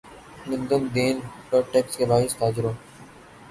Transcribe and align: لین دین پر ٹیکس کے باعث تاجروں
لین 0.47 0.63
دین 0.95 1.15
پر 1.49 1.61
ٹیکس 1.71 1.97
کے 1.97 2.05
باعث 2.05 2.35
تاجروں 2.39 2.73